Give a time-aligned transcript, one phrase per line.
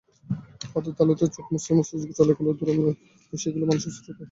[0.71, 2.73] হাতের তালুতে চোখ মুছতে মুছতে চলে গেল দূরে,
[3.33, 4.11] মিশে গেল মানুষের স্রোতে।